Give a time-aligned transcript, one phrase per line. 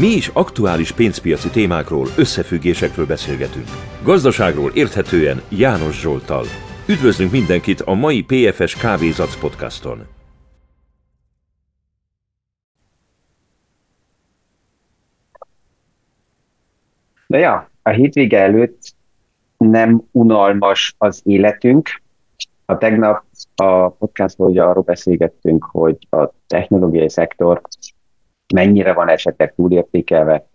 [0.00, 3.66] Mi is aktuális pénzpiaci témákról, összefüggésekről beszélgetünk.
[4.02, 6.44] Gazdaságról érthetően János Zsoltal.
[6.88, 9.98] Üdvözlünk mindenkit a mai PFS Kávézac podcaston.
[17.26, 18.94] De ja, a hétvége előtt
[19.56, 21.88] nem unalmas az életünk.
[22.64, 27.60] A tegnap a podcastban ugye arról beszélgettünk, hogy a technológiai szektor
[28.54, 30.46] mennyire van esetleg túlértékelve,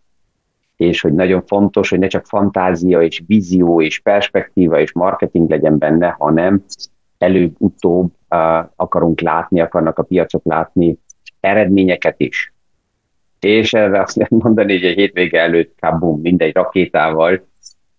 [0.76, 5.78] és hogy nagyon fontos, hogy ne csak fantázia és vízió és perspektíva és marketing legyen
[5.78, 6.64] benne, hanem
[7.18, 10.98] előbb-utóbb uh, akarunk látni, akarnak a piacok látni
[11.40, 12.54] eredményeket is.
[13.40, 17.48] És erre azt lehet mondani, hogy a hétvége előtt kabum, mindegy rakétával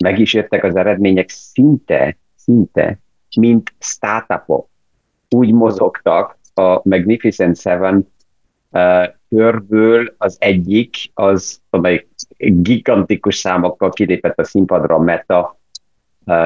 [0.05, 2.99] meg is jöttek az eredmények szinte, szinte,
[3.37, 4.69] mint startupok.
[5.31, 8.09] Úgy mozogtak a Magnificent Seven
[8.71, 12.07] uh, körből az egyik, az, amely
[12.39, 15.59] gigantikus számokkal kilépett a színpadra a Meta,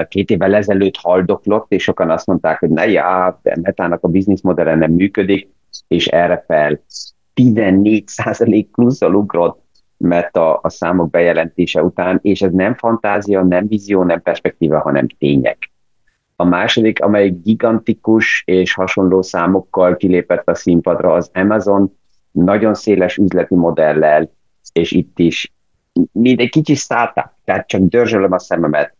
[0.09, 4.91] két évvel ezelőtt haldoklott, és sokan azt mondták, hogy ne, já, Metának a bizniszmodellen nem
[4.91, 5.49] működik,
[5.89, 6.81] és erre fel
[7.35, 9.63] 14% plusszal ugrott
[9.97, 15.07] mert a, a számok bejelentése után, és ez nem fantázia, nem vízió, nem perspektíva, hanem
[15.19, 15.71] tények.
[16.37, 21.99] A második, amely gigantikus és hasonló számokkal kilépett a színpadra, az Amazon
[22.35, 24.31] nagyon széles üzleti modellel,
[24.73, 25.53] és itt is
[26.13, 28.95] mint egy kicsi startup, tehát csak dörzsölöm a szememet,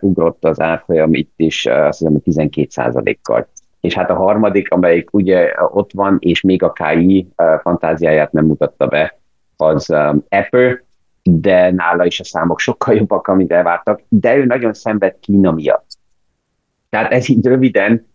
[0.00, 3.48] ugrott az árfolyam itt is, azt hiszem, 12 kal
[3.80, 7.28] És hát a harmadik, amelyik ugye ott van, és még a KI
[7.62, 9.18] fantáziáját nem mutatta be,
[9.56, 9.90] az
[10.28, 10.82] Apple,
[11.22, 15.86] de nála is a számok sokkal jobbak, amit elvártak, de ő nagyon szenved Kína miatt.
[16.90, 18.06] Tehát ez így röviden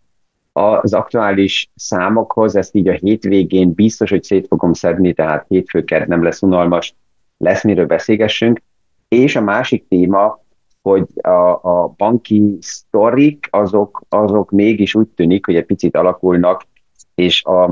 [0.57, 6.23] az aktuális számokhoz, ezt így a hétvégén biztos, hogy szét fogom szedni, tehát hétfőked nem
[6.23, 6.95] lesz unalmas,
[7.37, 8.61] lesz miről beszélgessünk.
[9.07, 10.43] És a másik téma,
[10.81, 16.67] hogy a, a banki sztorik, azok, azok mégis úgy tűnik, hogy egy picit alakulnak,
[17.15, 17.63] és a,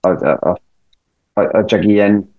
[0.00, 0.60] a, a,
[1.32, 2.34] a, a csak ilyen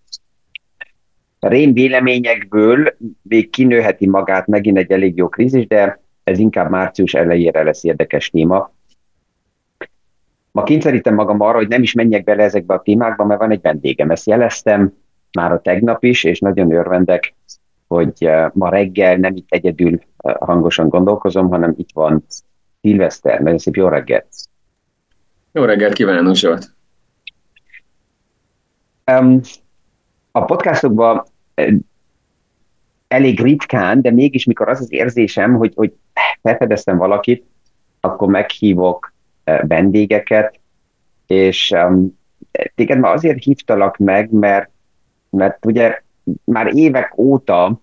[1.39, 7.63] rém véleményekből még kinőheti magát megint egy elég jó krízis, de ez inkább március elejére
[7.63, 8.71] lesz érdekes téma.
[10.51, 13.62] Ma kényszerítem magam arra, hogy nem is menjek bele ezekbe a témákba, mert van egy
[13.62, 14.12] vendégem.
[14.12, 14.94] Ezt jeleztem
[15.31, 17.35] már a tegnap is, és nagyon örvendek,
[17.88, 22.25] hogy eh, ma reggel nem itt egyedül eh, hangosan gondolkozom, hanem itt van
[22.81, 23.40] Szilveszter.
[23.40, 24.28] Nagyon szép jó reggelt!
[25.51, 26.73] Jó reggelt kívánok, Zsolt!
[30.31, 31.23] A podcastokban
[33.07, 35.94] elég ritkán, de mégis mikor az az érzésem, hogy, hogy
[36.41, 37.45] felfedeztem valakit,
[38.00, 39.10] akkor meghívok
[39.67, 40.59] vendégeket,
[41.28, 41.75] és
[42.75, 44.69] téged már azért hívtalak meg, mert,
[45.29, 46.01] mert ugye
[46.44, 47.81] már évek óta,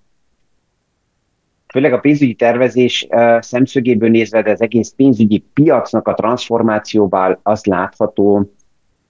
[1.67, 3.09] főleg a pénzügyi tervezés
[3.39, 8.53] szemszögéből nézve, de az egész pénzügyi piacnak a transformációval az látható,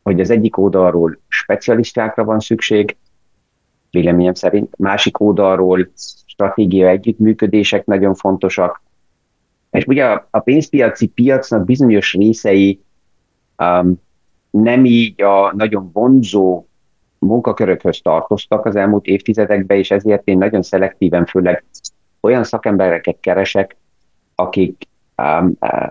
[0.02, 2.96] hogy az egyik oldalról specialistákra van szükség,
[3.90, 4.78] véleményem szerint.
[4.78, 5.90] Másik oldalról
[6.26, 8.82] stratégia együttműködések nagyon fontosak.
[9.70, 12.80] És ugye a, a pénzpiaci piacnak bizonyos részei
[13.58, 14.00] um,
[14.50, 16.66] nem így a nagyon vonzó
[17.18, 21.64] munkakörökhöz tartoztak az elmúlt évtizedekben, és ezért én nagyon szelektíven, főleg
[22.20, 23.76] olyan szakembereket keresek,
[24.34, 24.88] akik
[25.22, 25.90] um, uh,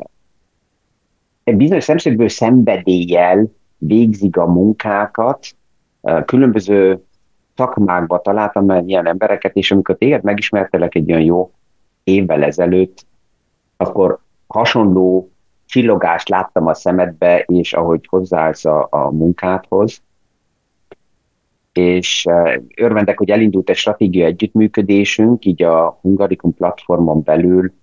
[1.44, 5.56] egy bizonyos szemszögből szenvedéllyel végzik a munkákat,
[6.02, 7.04] uh, különböző
[7.56, 11.52] szakmákba találtam már ilyen embereket, és amikor téged megismertelek egy olyan jó
[12.04, 13.06] évvel ezelőtt,
[13.78, 15.32] akkor hasonló
[15.66, 20.02] csillogást láttam a szemedbe, és ahogy hozzáállsz a, a munkádhoz,
[21.74, 27.74] és uh, örvendek, hogy elindult egy stratégia együttműködésünk, így a Hungarikum platformon belül,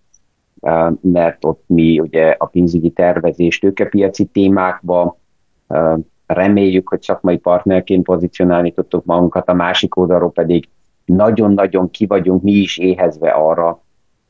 [0.61, 5.19] uh, mert ott mi ugye a pénzügyi tervezés, tőkepiaci témákba
[5.67, 10.69] uh, reméljük, hogy szakmai partnerként pozícionálni tudtuk magunkat, a másik oldalról pedig
[11.05, 13.83] nagyon-nagyon ki vagyunk mi is éhezve arra,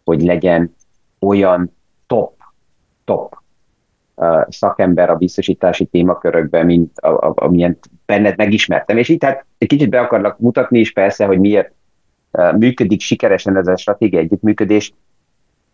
[0.05, 0.75] hogy legyen
[1.27, 1.77] olyan
[2.07, 2.35] top,
[3.05, 3.43] top
[4.15, 8.97] uh, szakember a biztosítási témakörökben, mint a, a, amilyen benned megismertem.
[8.97, 11.73] És így tehát egy kicsit be akarlak mutatni is persze, hogy miért
[12.31, 14.93] uh, működik sikeresen ez a stratégia együttműködés,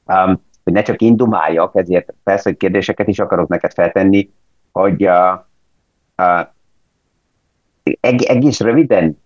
[0.07, 4.31] um, hogy ne csak én dumáljak, ezért persze, hogy kérdéseket is akarok neked feltenni,
[4.73, 5.41] hogy uh,
[8.01, 9.19] egész röviden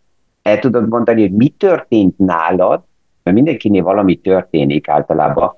[0.43, 2.83] el tudod mondani, hogy mi történt nálad,
[3.23, 5.57] mert mindenkinél valami történik általában,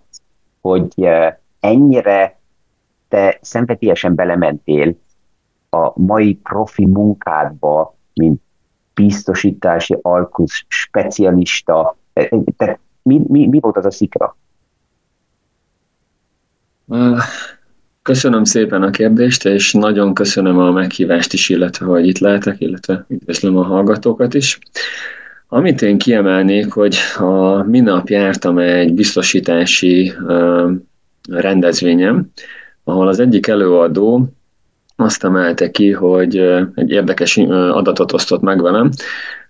[0.66, 1.08] hogy
[1.60, 2.38] ennyire
[3.08, 4.96] te szenvedélyesen belementél
[5.70, 8.40] a mai profi munkádba, mint
[8.94, 11.96] biztosítási alkusz specialista.
[12.56, 14.36] Tehát mi, mi, mi volt az a szikra?
[18.02, 23.04] Köszönöm szépen a kérdést, és nagyon köszönöm a meghívást is, illetve hogy itt lehetek, illetve
[23.08, 24.58] üdvözlöm a hallgatókat is.
[25.48, 30.12] Amit én kiemelnék, hogy a minap jártam egy biztosítási
[31.28, 32.30] rendezvényem,
[32.84, 34.28] ahol az egyik előadó
[34.96, 36.36] azt emelte ki, hogy
[36.74, 38.90] egy érdekes adatot osztott meg velem,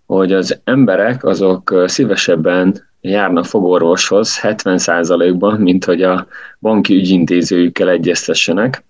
[0.07, 6.27] hogy az emberek azok szívesebben járnak fogorvoshoz 70%-ban, mint hogy a
[6.61, 8.85] banki ügyintézőjükkel egyeztessenek.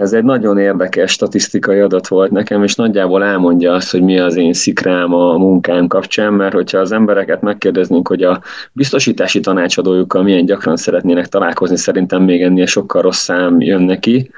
[0.00, 4.36] Ez egy nagyon érdekes statisztikai adat volt nekem, és nagyjából elmondja azt, hogy mi az
[4.36, 8.40] én szikrám a munkám kapcsán, mert hogyha az embereket megkérdeznénk, hogy a
[8.72, 14.30] biztosítási tanácsadójukkal milyen gyakran szeretnének találkozni, szerintem még ennél sokkal rossz szám jön neki.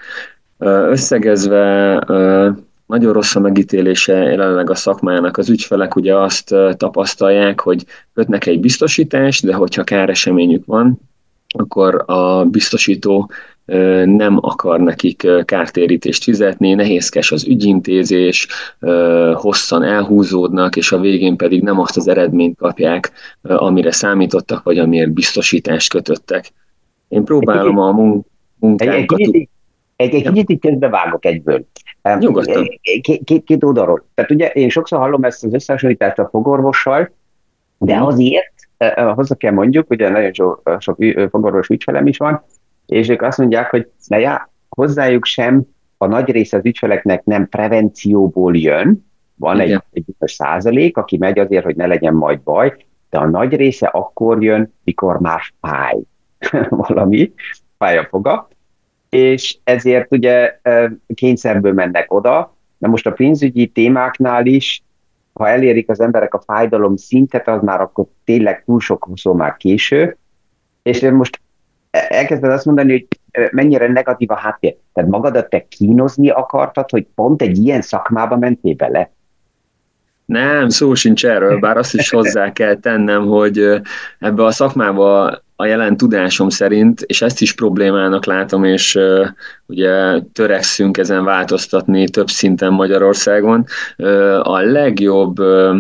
[0.88, 1.94] Összegezve
[2.86, 5.36] nagyon rossz a megítélése jelenleg a szakmának.
[5.36, 7.84] Az ügyfelek ugye azt tapasztalják, hogy
[8.14, 11.09] kötnek egy biztosítást, de hogyha káreseményük van,
[11.58, 13.30] akkor a biztosító
[14.04, 18.46] nem akar nekik kártérítést fizetni, nehézkes az ügyintézés,
[19.34, 23.12] hosszan elhúzódnak, és a végén pedig nem azt az eredményt kapják,
[23.42, 26.52] amire számítottak, vagy amiért biztosítást kötöttek.
[27.08, 28.22] Én próbálom a
[28.58, 29.18] munkánkat...
[29.18, 29.48] Egy,
[29.96, 31.64] egy, egy kicsit itt vágok egyből.
[32.18, 32.68] Nyugodtan.
[33.00, 34.04] Két, két, két oldalról.
[34.14, 37.10] Tehát ugye én sokszor hallom ezt az összehasonlítást a fogorvossal,
[37.78, 38.04] de mhm.
[38.04, 38.54] azért
[39.14, 40.96] hozzá kell mondjuk, ugye nagyon sok, sok
[41.30, 42.44] fogorvos ügyfelem is van,
[42.86, 45.62] és ők azt mondják, hogy na já, hozzájuk sem
[45.98, 51.64] a nagy része az ügyfeleknek nem prevencióból jön, van egy, egy százalék, aki megy azért,
[51.64, 52.76] hogy ne legyen majd baj,
[53.10, 55.96] de a nagy része akkor jön, mikor már fáj.
[56.68, 57.32] Valami,
[57.78, 58.48] fáj a foga,
[59.08, 60.60] és ezért ugye
[61.14, 62.56] kényszerből mennek oda.
[62.78, 64.82] Na most a pénzügyi témáknál is,
[65.40, 69.56] ha elérik az emberek a fájdalom szintet, az már akkor tényleg túl sok hosszú már
[69.56, 70.16] késő.
[70.82, 71.40] És most
[71.90, 73.06] elkezded azt mondani, hogy
[73.52, 74.76] mennyire negatív a háttér.
[74.92, 79.10] Tehát magadat te kínozni akartad, hogy pont egy ilyen szakmába mentél bele?
[80.24, 83.80] Nem, szó sincs erről, bár azt is hozzá kell tennem, hogy
[84.18, 89.26] ebbe a szakmába a jelen tudásom szerint, és ezt is problémának látom, és uh,
[89.66, 93.64] ugye törekszünk ezen változtatni több szinten Magyarországon,
[93.98, 95.76] uh, a legjobb uh,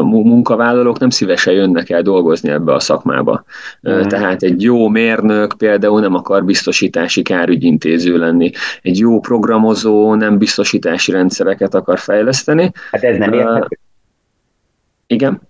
[0.00, 3.44] munkavállalók nem szívesen jönnek el dolgozni ebbe a szakmába.
[3.88, 4.00] Mm.
[4.00, 8.50] Tehát egy jó mérnök például nem akar biztosítási kárügyintéző lenni.
[8.82, 12.72] Egy jó programozó nem biztosítási rendszereket akar fejleszteni.
[12.90, 13.78] Hát ez nem érthető.
[15.06, 15.40] Igen?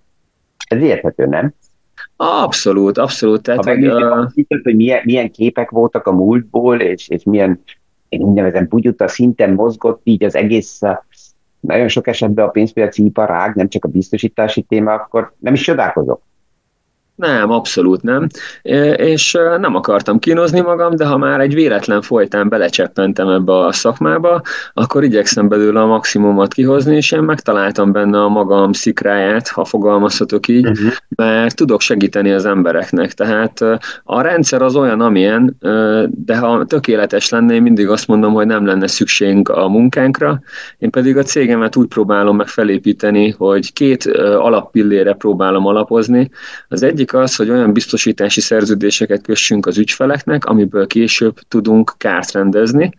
[0.68, 1.54] Ez érthető, nem?
[2.16, 3.42] Abszolút, abszolút.
[3.42, 4.32] Tehát, ha hogy, a...
[4.62, 7.62] hogy milyen, milyen képek voltak a múltból, és, és milyen
[8.08, 10.80] én úgy nevezem bugyuta szinten mozgott így az egész
[11.60, 16.22] nagyon sok esetben a pénzpiaci iparág, nem csak a biztosítási téma, akkor nem is csodálkozok.
[17.16, 18.26] Nem, abszolút nem.
[18.96, 24.40] És nem akartam kínozni magam, de ha már egy véletlen folytán belecseppentem ebbe a szakmába,
[24.74, 30.48] akkor igyekszem belőle a maximumot kihozni, és én megtaláltam benne a magam szikráját, ha fogalmazhatok
[30.48, 30.92] így, uh-huh.
[31.16, 33.12] mert tudok segíteni az embereknek.
[33.12, 33.60] Tehát
[34.04, 35.56] a rendszer az olyan, amilyen,
[36.10, 40.40] de ha tökéletes lenne, én mindig azt mondom, hogy nem lenne szükségünk a munkánkra.
[40.78, 44.06] Én pedig a cégemet úgy próbálom meg felépíteni, hogy két
[44.38, 46.30] alappillére próbálom alapozni.
[46.68, 52.32] Az egyik egyik az, hogy olyan biztosítási szerződéseket kössünk az ügyfeleknek, amiből később tudunk kárt
[52.32, 52.90] rendezni,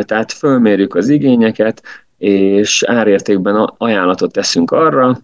[0.00, 1.82] tehát fölmérjük az igényeket,
[2.18, 5.20] és árértékben ajánlatot teszünk arra,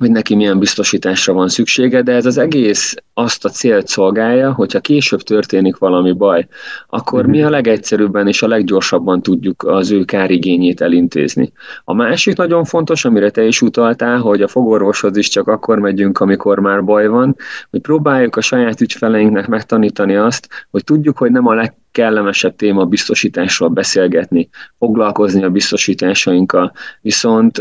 [0.00, 4.80] hogy neki milyen biztosításra van szüksége, de ez az egész azt a célt szolgálja, hogyha
[4.80, 6.46] később történik valami baj,
[6.88, 7.52] akkor mi a mhm.
[7.52, 11.52] legegyszerűbben és a leggyorsabban tudjuk az ő kárigényét elintézni.
[11.84, 16.18] A másik nagyon fontos, amire te is utaltál, hogy a fogorvoshoz is csak akkor megyünk,
[16.18, 17.36] amikor már baj van,
[17.70, 22.84] hogy próbáljuk a saját ügyfeleinknek megtanítani azt, hogy tudjuk, hogy nem a leg kellemesebb téma
[22.84, 26.72] biztosításról beszélgetni, foglalkozni a biztosításainkkal.
[27.00, 27.58] Viszont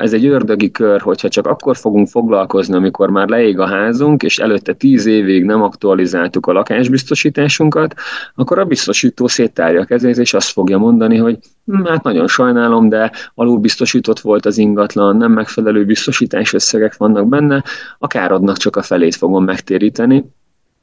[0.00, 4.38] ez egy ördögi kör, hogyha csak akkor fogunk foglalkozni, amikor már leég a házunk, és
[4.38, 7.94] előtte tíz évig nem aktualizáltuk a lakásbiztosításunkat,
[8.34, 12.88] akkor a biztosító széttárja a kezét, és azt fogja mondani, hogy hm, hát nagyon sajnálom,
[12.88, 17.62] de alul biztosított volt az ingatlan, nem megfelelő biztosítás összegek vannak benne,
[17.98, 20.24] a károdnak csak a felét fogom megtéríteni,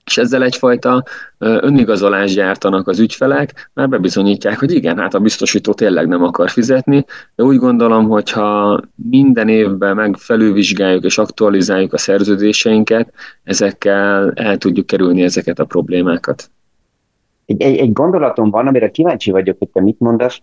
[0.09, 1.03] és ezzel egyfajta
[1.37, 7.05] önigazolást gyártanak az ügyfelek, mert bebizonyítják, hogy igen, hát a biztosító tényleg nem akar fizetni,
[7.35, 13.13] de úgy gondolom, hogy ha minden évben meg felülvizsgáljuk és aktualizáljuk a szerződéseinket,
[13.43, 16.51] ezekkel el tudjuk kerülni ezeket a problémákat.
[17.45, 20.41] Egy, egy, egy gondolatom van, amire kíváncsi vagyok, hogy te mit mondasz.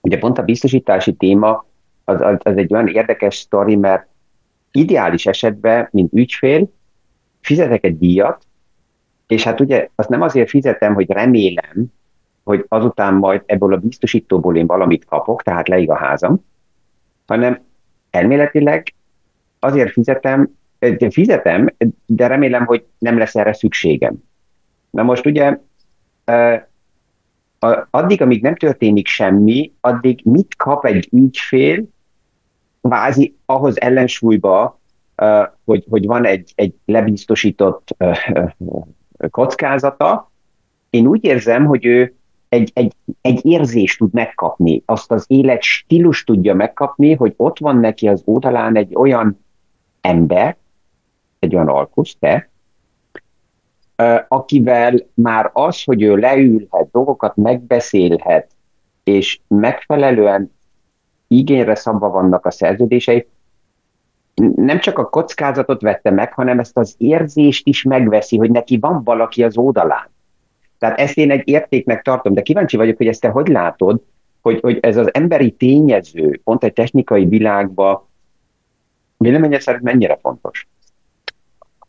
[0.00, 1.66] Ugye pont a biztosítási téma
[2.04, 4.06] az, az, az egy olyan érdekes sztori, mert
[4.72, 6.68] ideális esetben, mint ügyfél,
[7.40, 8.46] fizetek egy díjat,
[9.26, 11.92] és hát ugye azt nem azért fizetem, hogy remélem,
[12.44, 16.44] hogy azután majd ebből a biztosítóból én valamit kapok, tehát leig a házam,
[17.26, 17.62] hanem
[18.10, 18.94] elméletileg
[19.58, 21.74] azért fizetem, de fizetem,
[22.06, 24.22] de remélem, hogy nem lesz erre szükségem.
[24.90, 25.58] Na most ugye
[27.90, 31.84] addig, amíg nem történik semmi, addig mit kap egy ügyfél,
[32.80, 34.80] vázi ahhoz ellensúlyba,
[35.64, 37.96] hogy, hogy van egy, egy lebiztosított
[39.30, 40.30] kockázata,
[40.90, 42.14] én úgy érzem, hogy ő
[42.48, 47.76] egy, egy, egy érzést tud megkapni, azt az élet stílus tudja megkapni, hogy ott van
[47.76, 49.44] neki az oldalán egy olyan
[50.00, 50.56] ember,
[51.38, 52.48] egy olyan alkusz, te,
[54.28, 58.50] akivel már az, hogy ő leülhet, dolgokat megbeszélhet,
[59.04, 60.52] és megfelelően
[61.28, 63.26] igényre szabva vannak a szerződései,
[64.54, 69.04] nem csak a kockázatot vette meg, hanem ezt az érzést is megveszi, hogy neki van
[69.04, 70.12] valaki az oldalán.
[70.78, 74.02] Tehát ezt én egy értéknek tartom, de kíváncsi vagyok, hogy ezt te hogy látod,
[74.40, 78.08] hogy, hogy ez az emberi tényező pont egy technikai világban
[79.16, 80.68] véleményed szerint mennyire fontos?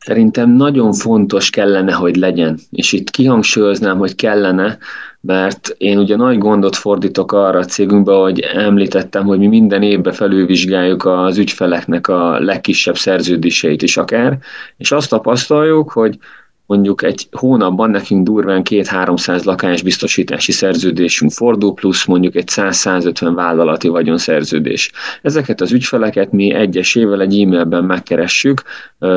[0.05, 2.59] Szerintem nagyon fontos kellene, hogy legyen.
[2.71, 4.77] És itt kihangsúlyoznám, hogy kellene,
[5.21, 10.13] mert én ugye nagy gondot fordítok arra a cégünkbe, hogy említettem, hogy mi minden évben
[10.13, 14.37] felülvizsgáljuk az ügyfeleknek a legkisebb szerződéseit is akár,
[14.77, 16.17] és azt tapasztaljuk, hogy
[16.65, 24.91] mondjuk egy hónapban nekünk durván két-háromszáz lakásbiztosítási szerződésünk fordul, plusz mondjuk egy 100-150 vállalati vagyonszerződés.
[25.21, 28.61] Ezeket az ügyfeleket mi egyesével egy e-mailben megkeressük,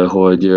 [0.07, 0.51] hogy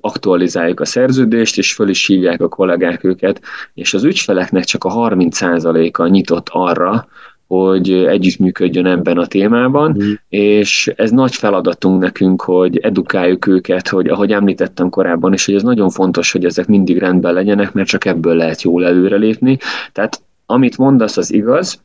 [0.00, 3.40] aktualizáljuk a szerződést, és föl is hívják a kollégák őket,
[3.74, 7.08] és az ügyfeleknek csak a 30%-a nyitott arra,
[7.48, 10.12] hogy együttműködjön ebben a témában, mm.
[10.28, 15.62] és ez nagy feladatunk nekünk, hogy edukáljuk őket, hogy ahogy említettem korábban is, hogy ez
[15.62, 19.58] nagyon fontos, hogy ezek mindig rendben legyenek, mert csak ebből lehet jól előrelépni.
[19.92, 21.82] Tehát amit mondasz, az igaz,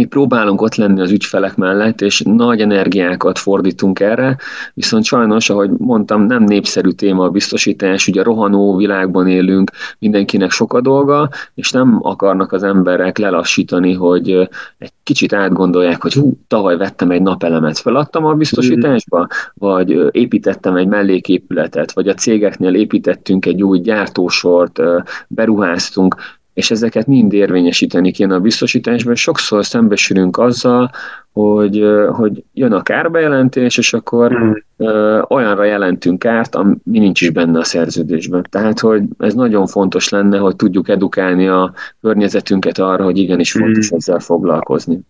[0.00, 4.36] mi próbálunk ott lenni az ügyfelek mellett, és nagy energiákat fordítunk erre,
[4.74, 10.72] viszont sajnos, ahogy mondtam, nem népszerű téma a biztosítás, ugye rohanó világban élünk, mindenkinek sok
[10.72, 16.76] a dolga, és nem akarnak az emberek lelassítani, hogy egy kicsit átgondolják, hogy hú, tavaly
[16.76, 23.62] vettem egy napelemet, feladtam a biztosításba, vagy építettem egy melléképületet, vagy a cégeknél építettünk egy
[23.62, 24.80] új gyártósort,
[25.28, 26.14] beruháztunk,
[26.54, 29.14] és ezeket mind érvényesíteni kéne a biztosításban.
[29.14, 30.90] Sokszor szembesülünk azzal,
[31.32, 34.64] hogy, hogy jön a kárbejelentés, és akkor hmm.
[34.76, 38.46] ö, olyanra jelentünk kárt, ami nincs is benne a szerződésben.
[38.50, 43.88] Tehát, hogy ez nagyon fontos lenne, hogy tudjuk edukálni a környezetünket arra, hogy igenis fontos
[43.88, 43.96] hmm.
[43.96, 45.00] ezzel foglalkozni.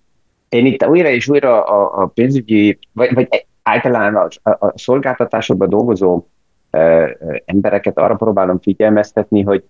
[0.48, 3.28] Én itt újra és újra a, a pénzügyi, vagy, vagy
[3.62, 6.26] általán a, a szolgáltatásokban dolgozó
[6.70, 7.06] ö,
[7.44, 9.64] embereket arra próbálom figyelmeztetni, hogy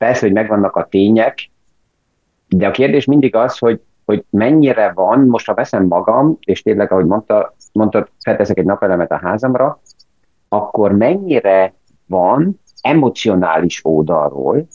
[0.00, 1.50] Persze, hogy megvannak a tények,
[2.48, 6.92] de a kérdés mindig az, hogy, hogy mennyire van, most ha veszem magam, és tényleg,
[6.92, 9.80] ahogy mondta, mondtad, felteszek egy napelemet a házamra,
[10.48, 11.74] akkor mennyire
[12.06, 14.66] van emocionális oldalról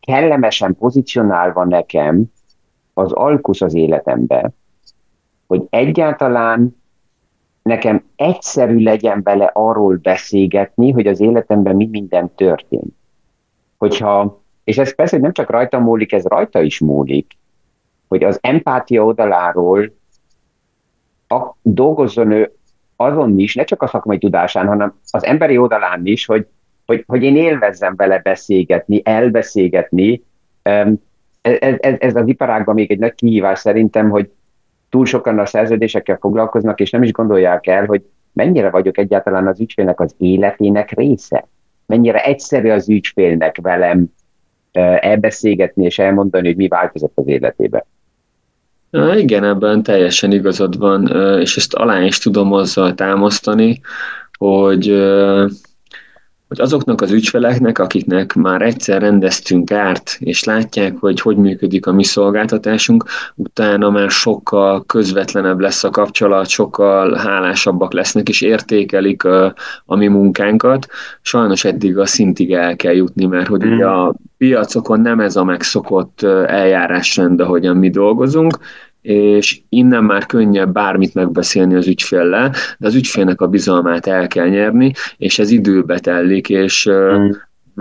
[0.00, 2.24] kellemesen pozícionálva nekem
[2.94, 4.50] az alkusz az életembe,
[5.46, 6.76] hogy egyáltalán
[7.62, 12.94] nekem egyszerű legyen vele arról beszélgetni, hogy az életemben mi minden történt
[13.78, 17.36] hogyha, és ez persze nem csak rajta múlik, ez rajta is múlik,
[18.08, 19.94] hogy az empátia oldaláról
[21.28, 22.52] a, dolgozzon ő
[22.96, 26.46] azon is, ne csak a szakmai tudásán, hanem az emberi oldalán is, hogy,
[26.86, 30.22] hogy, hogy én élvezzem vele beszélgetni, elbeszélgetni.
[31.40, 34.30] Ez, ez, ez az iparágban még egy nagy kihívás szerintem, hogy
[34.88, 39.60] túl sokan a szerződésekkel foglalkoznak, és nem is gondolják el, hogy mennyire vagyok egyáltalán az
[39.60, 41.48] ügyfélnek az életének része
[41.86, 44.06] mennyire egyszerű az ügyfélnek velem
[45.00, 47.84] elbeszélgetni és elmondani, hogy mi változott az életében.
[49.16, 51.06] Igen, ebben teljesen igazad van,
[51.40, 53.80] és ezt alá is tudom azzal támasztani,
[54.38, 54.88] hogy
[56.48, 61.92] hogy azoknak az ügyfeleknek, akiknek már egyszer rendeztünk árt, és látják, hogy hogy működik a
[61.92, 69.54] mi szolgáltatásunk, utána már sokkal közvetlenebb lesz a kapcsolat, sokkal hálásabbak lesznek, és értékelik a,
[69.84, 70.86] a mi munkánkat.
[71.22, 75.44] Sajnos eddig a szintig el kell jutni, mert hogy ugye a piacokon nem ez a
[75.44, 78.58] megszokott eljárásrend, ahogyan mi dolgozunk,
[79.06, 84.48] és innen már könnyebb bármit megbeszélni az ügyféllel, de az ügyfélnek a bizalmát el kell
[84.48, 87.28] nyerni, és ez időbe tellik, és mm.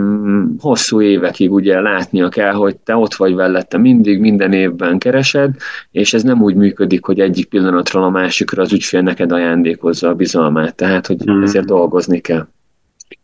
[0.02, 5.56] mm, hosszú évekig ugye látnia kell, hogy te ott vagy vele, mindig, minden évben keresed,
[5.92, 10.16] és ez nem úgy működik, hogy egyik pillanatról a másikra az ügyfél neked ajándékozza a
[10.16, 11.44] bizalmát, tehát hogy hmm.
[11.44, 12.48] ezért dolgozni kell.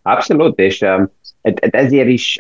[0.02, 1.12] Abszolút, és um,
[1.72, 2.40] ezért is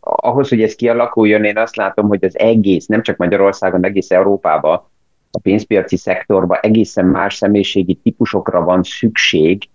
[0.00, 4.90] ahhoz, hogy ez kialakuljon, én azt látom, hogy az egész, nem csak Magyarországon, egész Európában,
[5.32, 9.68] a pénzpiaci szektorban egészen más személyiségi típusokra van szükség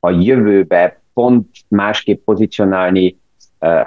[0.00, 3.18] a jövőbe pont másképp pozícionálni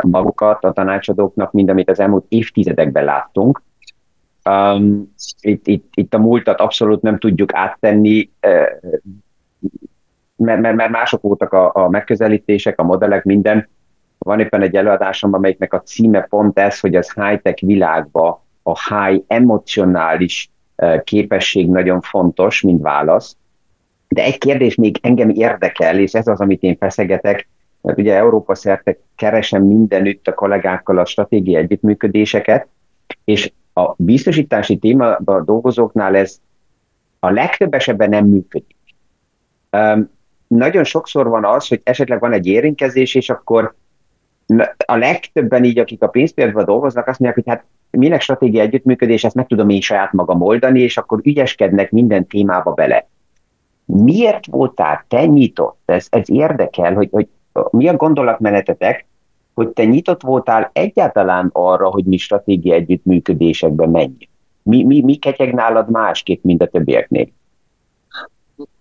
[0.02, 3.62] magukat a tanácsadóknak, mint amit az elmúlt évtizedekben láttunk.
[4.50, 8.30] Um, itt, itt, itt a múltat abszolút nem tudjuk áttenni,
[10.36, 13.70] mert, mert, mert mások voltak a, a megközelítések, a modellek, minden.
[14.18, 19.24] Van éppen egy előadásom, amelyiknek a címe pont ez, hogy az high-tech világba a high
[19.28, 20.50] emocionális
[21.04, 23.38] képesség nagyon fontos, mint válasz.
[24.08, 27.48] De egy kérdés még engem érdekel, és ez az, amit én feszegetek,
[27.82, 32.68] mert ugye Európa szerte keresem mindenütt a kollégákkal a stratégiai együttműködéseket,
[33.24, 36.40] és a biztosítási témában dolgozóknál ez
[37.20, 38.76] a legtöbb esetben nem működik.
[39.72, 40.10] Um,
[40.48, 43.76] nagyon sokszor van az, hogy esetleg van egy érintkezés, és akkor
[44.86, 49.36] a legtöbben így, akik a pénzpiacban dolgoznak, azt mondják, hogy hát minek stratégiai együttműködés, ezt
[49.36, 53.08] meg tudom én saját magam oldani, és akkor ügyeskednek minden témába bele.
[53.86, 55.80] Miért voltál te nyitott?
[55.86, 57.28] Ez, ez érdekel, hogy, hogy
[57.72, 59.06] mi a gondolatmenetetek,
[59.54, 64.28] hogy te nyitott voltál egyáltalán arra, hogy mi stratégia együttműködésekbe menjünk?
[64.64, 67.28] Mi, mi, mi ketyeg nálad másképp, mint a többieknél?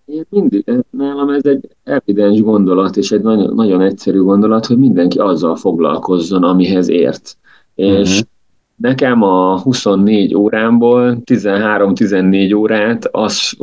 [0.05, 5.19] Én mindig, nálam ez egy evidens gondolat, és egy nagyon, nagyon egyszerű gondolat, hogy mindenki
[5.19, 7.37] azzal foglalkozzon, amihez ért.
[7.75, 8.27] És uh-huh.
[8.77, 13.57] Nekem a 24 órámból 13-14 órát az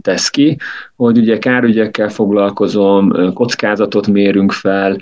[0.00, 0.56] tesz ki,
[0.98, 4.96] hogy ugye kárügyekkel foglalkozom, kockázatot mérünk fel,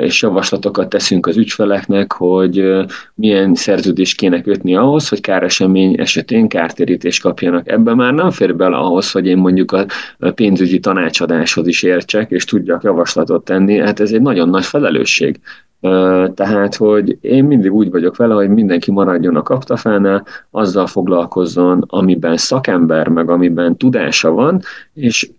[0.00, 7.22] és javaslatokat teszünk az ügyfeleknek, hogy milyen szerződést kéne kötni ahhoz, hogy káresemény esetén kártérítést
[7.22, 7.68] kapjanak.
[7.68, 9.86] Ebben már nem fér bele ahhoz, hogy én mondjuk a
[10.30, 13.78] pénzügyi tanácsadáshoz is értsek, és tudjak javaslatot tenni.
[13.78, 15.40] Hát ez egy nagyon nagy felelősség.
[16.34, 22.36] Tehát, hogy én mindig úgy vagyok vele, hogy mindenki maradjon a kaptafánál, azzal foglalkozzon, amiben
[22.36, 24.60] szakember, meg amiben tudása van,
[25.06, 25.30] és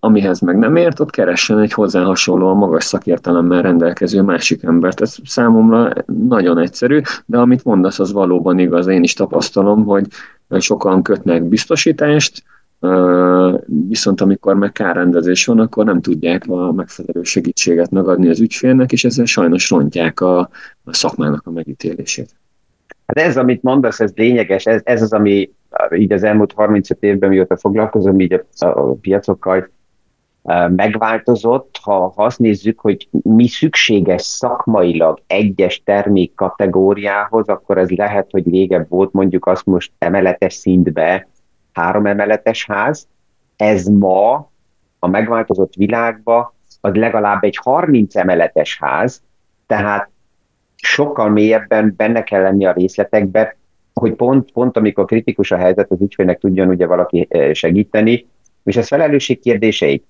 [0.00, 5.00] amihez meg nem ért, ott keressen egy hozzá hasonlóan magas szakértelemmel rendelkező másik embert.
[5.00, 8.86] Ez számomra nagyon egyszerű, de amit mondasz, az valóban igaz.
[8.86, 10.06] Én is tapasztalom, hogy
[10.58, 12.42] sokan kötnek biztosítást,
[13.88, 19.04] viszont amikor meg kárrendezés van, akkor nem tudják a megfelelő segítséget megadni az ügyfélnek, és
[19.04, 20.38] ezzel sajnos rontják a,
[20.84, 22.30] a szakmának a megítélését.
[23.06, 25.50] Hát ez, amit mondasz, ez lényeges, ez, ez az, ami
[25.94, 29.68] így az elmúlt 35 évben, mióta foglalkozom így a, a piacokkal,
[30.68, 38.30] megváltozott, ha, ha azt nézzük, hogy mi szükséges szakmailag egyes termék kategóriához, akkor ez lehet,
[38.30, 41.28] hogy régebb volt mondjuk azt most emeletes szintbe,
[41.72, 43.08] három emeletes ház,
[43.56, 44.50] ez ma
[44.98, 49.22] a megváltozott világban az legalább egy 30 emeletes ház,
[49.66, 50.10] tehát
[50.76, 53.56] sokkal mélyebben benne kell lenni a részletekbe,
[53.94, 58.26] hogy pont, pont amikor kritikus a helyzet, az ügyfélnek tudjon ugye valaki eh, segíteni,
[58.64, 60.04] és ez felelősség kérdései.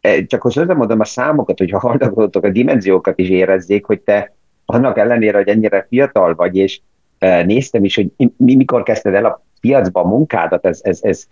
[0.00, 4.98] Eh, csak hogy mondom a számokat, hogyha hallgatótok a dimenziókat is érezzék, hogy te annak
[4.98, 6.80] ellenére, hogy ennyire fiatal vagy, és
[7.18, 11.26] eh, néztem is, hogy mikor kezdted el a piacba a munkádat, ez, ez, ez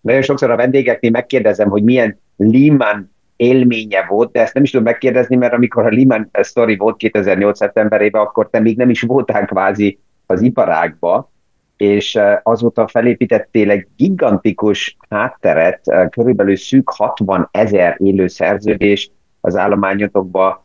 [0.00, 4.86] nagyon sokszor a vendégeknél megkérdezem, hogy milyen Lehman élménye volt, de ezt nem is tudom
[4.86, 7.56] megkérdezni, mert amikor a Lehman story volt 2008.
[7.56, 11.30] szeptemberében, akkor te még nem is voltál kvázi az iparágba,
[11.76, 19.10] és azóta felépítettél egy gigantikus hátteret, körülbelül szűk 60 ezer élő szerződés
[19.40, 20.62] az állományotokba,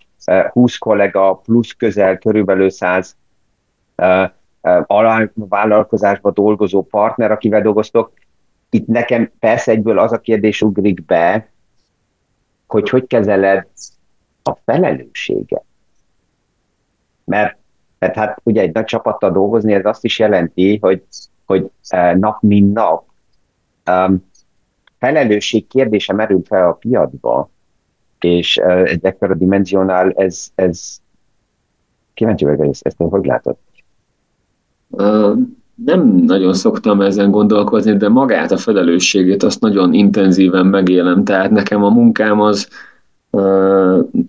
[0.52, 3.16] 20 kollega plusz közel körülbelül 100
[5.34, 8.14] vállalkozásba dolgozó partner, akivel dolgoztok.
[8.70, 11.50] Itt nekem persze egyből az a kérdés ugrik be,
[12.68, 13.68] hogy hogy kezeled
[14.44, 15.64] a felelősséget.
[17.24, 17.58] Mert,
[18.02, 21.04] mert hát ugye egy nagy csapattal dolgozni, ez azt is jelenti, hogy,
[21.46, 21.70] hogy
[22.16, 23.04] nap mint nap
[23.92, 24.26] um,
[25.00, 27.50] felelősség kérdése merül fel a piacba,
[28.20, 30.98] és uh, egy ekkora dimenzionál ez, ez
[32.14, 33.56] kíváncsi vagyok, ezt, ezt hogy látod?
[35.86, 41.24] Nem nagyon szoktam ezen gondolkozni, de magát a felelősségét azt nagyon intenzíven megélem.
[41.24, 42.70] Tehát nekem a munkám az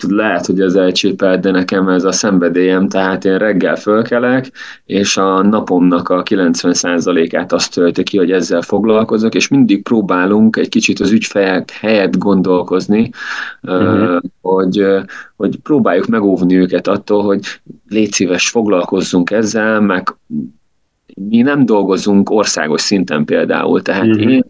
[0.09, 4.51] lehet, hogy ez elcsépelt, de nekem ez a szenvedélyem, tehát én reggel fölkelek,
[4.85, 10.69] és a napomnak a 90%-át azt tölti ki, hogy ezzel foglalkozok, és mindig próbálunk egy
[10.69, 13.11] kicsit az ügyfelek helyett gondolkozni,
[13.63, 14.21] uh-huh.
[14.41, 14.87] hogy,
[15.37, 17.41] hogy próbáljuk megóvni őket attól, hogy
[17.89, 20.17] légy szíves, foglalkozzunk ezzel, meg
[21.15, 24.33] mi nem dolgozunk országos szinten például, tehát uh-huh.
[24.33, 24.45] én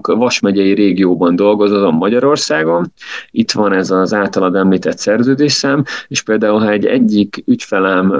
[0.00, 2.92] Vas megyei régióban dolgozom Magyarországon,
[3.30, 8.12] itt van ez az általad említett szerződésszám, és például, ha egy egyik ügyfelem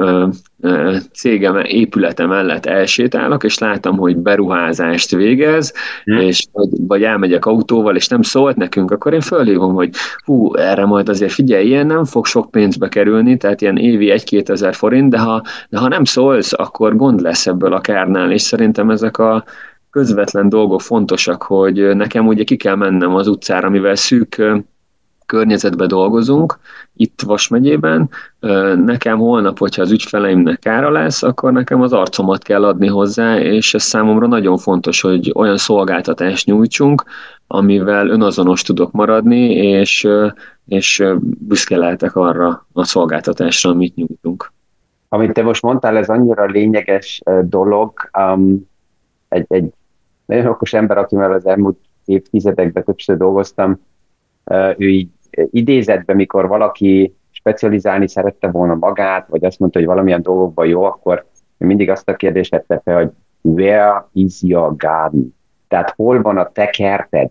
[1.13, 5.73] cégem épülete mellett elsétálok, és látom, hogy beruházást végez,
[6.05, 6.19] hmm.
[6.19, 9.91] és vagy, vagy elmegyek autóval, és nem szólt nekünk, akkor én fölhívom, hogy
[10.25, 14.49] hú, erre majd azért figyelj, ilyen nem fog sok pénzbe kerülni, tehát ilyen évi 1-2
[14.49, 18.43] ezer forint, de ha, de ha nem szólsz, akkor gond lesz ebből a kárnál, és
[18.43, 19.45] szerintem ezek a
[19.93, 24.43] közvetlen dolgok fontosak, hogy nekem ugye ki kell mennem az utcára, mivel szűk
[25.27, 26.59] környezetben dolgozunk,
[26.97, 28.11] itt Vas megyében.
[28.85, 33.75] Nekem holnap, hogyha az ügyfeleimnek kára lesz, akkor nekem az arcomat kell adni hozzá, és
[33.75, 37.05] ez számomra nagyon fontos, hogy olyan szolgáltatást nyújtsunk,
[37.47, 40.09] amivel önazonos tudok maradni, és,
[40.67, 44.53] és büszke lehetek arra a szolgáltatásra, amit nyújtunk.
[45.09, 47.93] Amit te most mondtál, ez annyira lényeges dolog.
[48.19, 48.71] Um,
[49.29, 49.73] egy, egy
[50.27, 53.81] nagyon okos ember, akivel az elmúlt évtizedekben többször dolgoztam,
[54.77, 60.67] ő így idézetben, mikor valaki specializálni szerette volna magát, vagy azt mondta, hogy valamilyen dolgokban
[60.67, 65.35] jó, akkor mindig azt a kérdést tette fel, hogy where is your garden?
[65.69, 67.31] Tehát hol van a te kerted?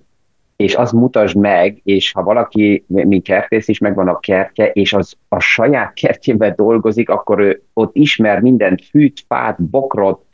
[0.55, 5.13] És azt mutasd meg, és ha valaki, mint kertész is megvan a kertje, és az
[5.27, 10.25] a saját kertjében dolgozik, akkor ő ott ismer mindent, fűt, fát, bokrot,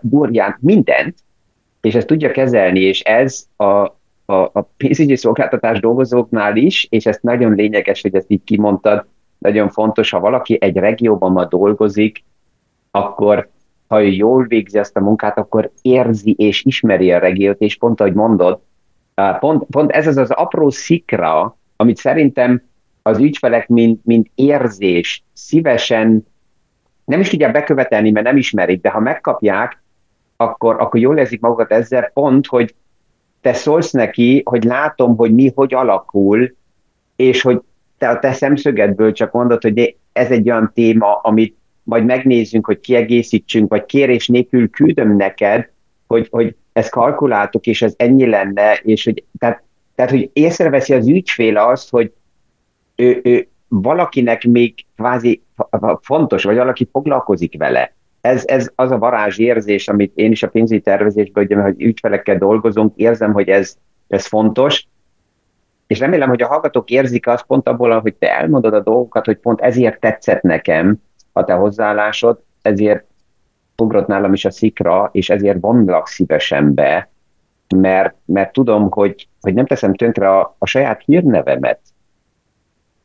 [0.00, 1.14] burján, mindent,
[1.88, 3.64] és ezt tudja kezelni, és ez a,
[4.24, 9.06] a, a pénzügyi szolgáltatás dolgozóknál is, és ez nagyon lényeges, hogy ezt így kimondtad,
[9.38, 12.24] nagyon fontos, ha valaki egy regióban ma dolgozik,
[12.90, 13.48] akkor
[13.86, 18.00] ha ő jól végzi ezt a munkát, akkor érzi és ismeri a regiót, és pont
[18.00, 18.60] ahogy mondod,
[19.38, 22.62] pont, pont ez az az apró szikra, amit szerintem
[23.02, 26.26] az ügyfelek, mint, mint érzés szívesen
[27.04, 29.82] nem is tudják bekövetelni, mert nem ismerik, de ha megkapják,
[30.40, 32.74] akkor, akkor jól érzik magukat ezzel pont, hogy
[33.40, 36.54] te szólsz neki, hogy látom, hogy mi hogy alakul,
[37.16, 37.60] és hogy
[37.98, 42.80] te a te szemszögedből csak mondod, hogy ez egy olyan téma, amit majd megnézzünk, hogy
[42.80, 45.70] kiegészítsünk, vagy kérés nélkül küldöm neked,
[46.06, 49.62] hogy, hogy ezt kalkuláltuk, és ez ennyi lenne, és hogy, tehát,
[49.94, 52.12] tehát, hogy észreveszi az ügyfél azt, hogy
[52.96, 55.42] ő, ő valakinek még kvázi
[56.00, 60.80] fontos, vagy valaki foglalkozik vele ez, ez az a varázsérzés, amit én is a pénzügyi
[60.80, 63.76] tervezésből, hogy, hogy ügyfelekkel dolgozunk, érzem, hogy ez,
[64.08, 64.86] ez fontos,
[65.88, 69.36] és remélem, hogy a hallgatók érzik azt pont abból, hogy te elmondod a dolgokat, hogy
[69.36, 70.96] pont ezért tetszett nekem
[71.32, 73.04] a te hozzáállásod, ezért
[73.76, 77.10] ugrott nálam is a szikra, és ezért vonlak szívesen be,
[77.76, 81.80] mert, mert tudom, hogy, hogy nem teszem tönkre a, a saját hírnevemet,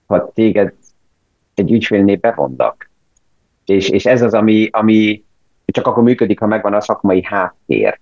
[0.06, 0.74] ha téged
[1.54, 2.90] egy ügyfélnél bevonnak.
[3.66, 5.24] És, és ez az, ami, ami
[5.66, 8.00] csak akkor működik, ha megvan a szakmai háttér.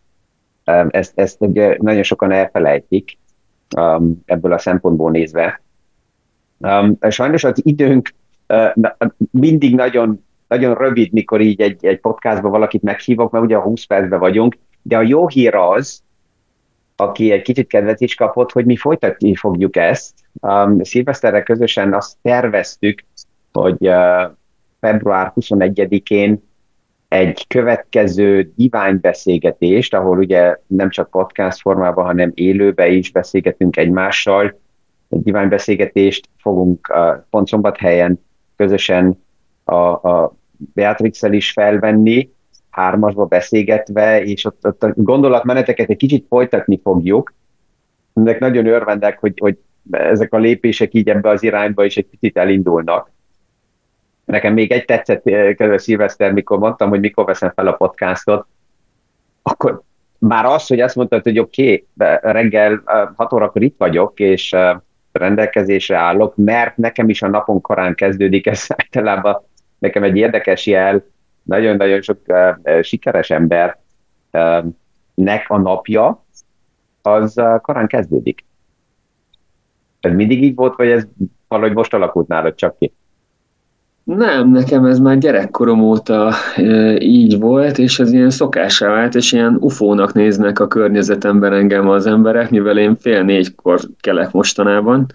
[0.89, 3.17] Ezt, ezt ugye nagyon sokan elfelejtik
[4.25, 5.61] ebből a szempontból nézve.
[7.09, 8.13] Sajnos az időnk
[9.31, 13.83] mindig nagyon, nagyon rövid, mikor így egy, egy podcastba valakit meghívok, mert ugye a 20
[13.83, 16.03] percben vagyunk, de a jó hír az,
[16.95, 20.13] aki egy kicsit kedvet is kapott, hogy mi folytatni fogjuk ezt.
[20.41, 23.03] Um, Szilveszterre közösen azt terveztük,
[23.51, 23.89] hogy
[24.81, 26.49] február 21-én
[27.07, 34.59] egy következő diványbeszélgetést, ahol ugye nem csak podcast formában, hanem élőbe is beszélgetünk egymással.
[35.09, 38.19] Egy diványbeszélgetést fogunk uh, pont szombathelyen
[38.55, 39.23] közösen
[39.63, 42.29] a, a beatrix is felvenni,
[42.69, 47.33] hármasba beszélgetve, és ott, ott a gondolatmeneteket egy kicsit folytatni fogjuk.
[48.13, 49.57] Ennek nagyon örvendek, hogy, hogy
[49.91, 53.11] ezek a lépések így ebbe az irányba is egy picit elindulnak.
[54.25, 58.47] Nekem még egy tetszett, eh, kedves Szilveszter, mikor mondtam, hogy mikor veszem fel a podcastot,
[59.41, 59.81] akkor
[60.17, 62.81] már az, hogy azt mondtad, hogy oké, okay, reggel
[63.15, 64.77] 6 órakor itt vagyok, és eh,
[65.11, 69.43] rendelkezésre állok, mert nekem is a napon korán kezdődik, ez általában
[69.79, 71.03] nekem egy érdekes jel,
[71.43, 72.19] nagyon-nagyon sok
[72.81, 73.85] sikeres embernek
[75.47, 76.25] a napja,
[77.01, 78.45] az korán kezdődik.
[79.99, 81.07] Ez mindig így volt, vagy ez
[81.47, 82.93] valahogy most alakult nálad csak ki?
[84.17, 89.31] Nem, nekem ez már gyerekkorom óta e, így volt, és ez ilyen szokásá vált, és
[89.31, 95.05] ilyen ufónak néznek a környezetemben engem az emberek, mivel én fél négykor kelek mostanában,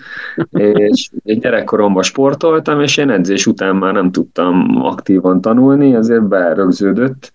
[0.50, 7.32] és én gyerekkoromban sportoltam, és én edzés után már nem tudtam aktívan tanulni, azért berögződött,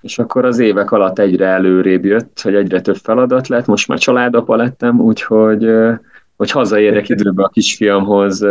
[0.00, 3.98] és akkor az évek alatt egyre előrébb jött, hogy egyre több feladat lett, most már
[3.98, 5.70] családapa lettem, úgyhogy
[6.36, 8.46] hogy hazaérek időbe a kisfiamhoz,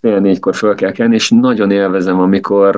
[0.00, 2.76] fél négykor föl kell kelni, és nagyon élvezem, amikor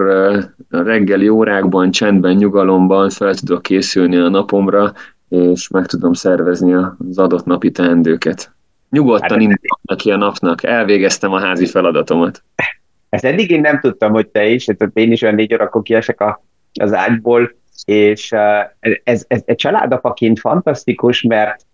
[0.68, 4.92] reggeli órákban, csendben, nyugalomban fel tudok készülni a napomra,
[5.29, 8.53] és meg tudom szervezni az adott napi teendőket.
[8.90, 12.42] Nyugodtan hát, indulok neki a napnak, elvégeztem a házi feladatomat.
[13.09, 16.20] Ezt eddig én nem tudtam, hogy te is, tehát én is olyan négy órakor kiesek
[16.20, 16.44] a,
[16.81, 17.53] az ágyból,
[17.85, 18.33] és
[19.03, 21.66] ez, ez, ez családapaként fantasztikus, mert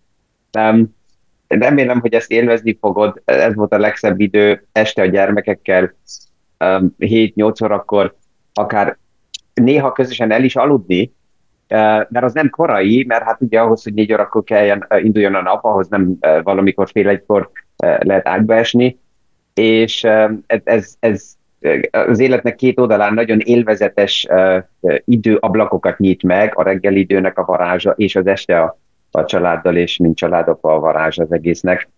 [0.59, 0.95] um,
[1.49, 3.23] remélem, hogy ezt élvezni fogod.
[3.25, 5.95] Ez volt a legszebb idő este a gyermekekkel,
[6.59, 8.15] 7-8 órakor,
[8.53, 8.99] akár
[9.55, 11.13] néha közösen el is aludni,
[11.69, 15.65] mert az nem korai, mert hát ugye ahhoz, hogy négy órakor kelljen, induljon a nap,
[15.65, 17.51] ahhoz nem valamikor fél egykor
[17.99, 18.65] lehet ágyba
[19.55, 20.05] és
[20.47, 21.35] ez, ez, ez
[21.91, 24.27] az életnek két oldalán nagyon élvezetes
[25.05, 28.79] időablakokat nyit meg, a reggeli időnek a varázsa és az este a
[29.17, 31.89] a családdal, és mint családapa a varázs az egésznek.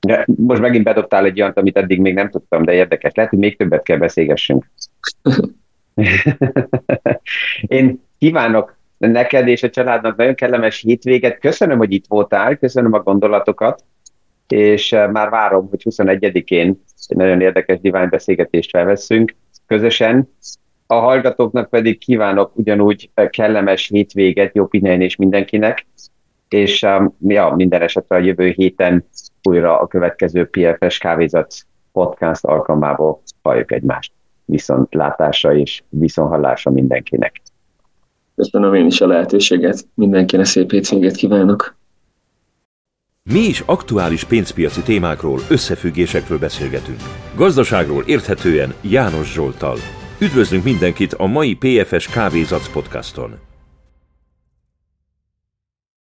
[0.00, 3.12] De most megint bedobtál egy olyant, amit eddig még nem tudtam, de érdekes.
[3.14, 4.70] Lehet, hogy még többet kell beszélgessünk.
[7.60, 11.38] Én kívánok neked és a családnak nagyon kellemes hétvéget.
[11.38, 13.84] Köszönöm, hogy itt voltál, köszönöm a gondolatokat,
[14.48, 19.34] és eh, már várom, hogy 21-én egy nagyon érdekes beszélgetést felveszünk
[19.66, 20.28] közösen.
[20.92, 25.86] A hallgatóknak pedig kívánok ugyanúgy eh, kellemes hétvéget, jó és mindenkinek,
[26.48, 29.04] és um, ja, minden esetre a jövő héten
[29.42, 31.54] újra a következő PFS Kávézat
[31.92, 34.12] podcast alkalmából halljuk egymást.
[34.44, 37.40] Viszontlátásra és viszonhallásra mindenkinek.
[38.36, 39.86] Köszönöm én is a lehetőséget.
[39.94, 41.76] Mindenkinek szép hétvégét kívánok.
[43.22, 47.00] Mi is aktuális pénzpiaci témákról, összefüggésekről beszélgetünk.
[47.36, 49.76] Gazdaságról érthetően János Zsoltal.
[50.20, 53.49] Üdvözlünk mindenkit a mai PFS Kávézac podcaston!